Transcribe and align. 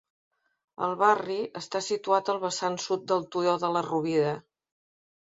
El 0.87 0.95
barri 1.01 1.37
està 1.61 1.83
situat 1.89 2.33
al 2.35 2.41
vessant 2.47 2.81
sud 2.89 3.07
del 3.15 3.31
Turó 3.37 3.57
de 3.69 3.75
la 3.79 3.89
Rovira. 3.93 4.37